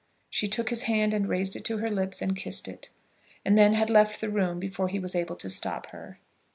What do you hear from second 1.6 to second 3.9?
to her lips and kissed it, and then